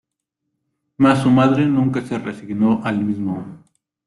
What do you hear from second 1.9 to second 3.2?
se resignó al